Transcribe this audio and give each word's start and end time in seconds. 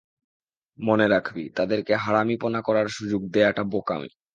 মনে 0.79 1.05
রাখবি, 1.07 1.43
তাদেরকে 1.55 1.93
হারামিপনা 1.95 2.59
করার 2.61 2.87
সুযোগ 2.89 3.21
দেয়াটা 3.33 3.63
বোকামি। 3.71 4.09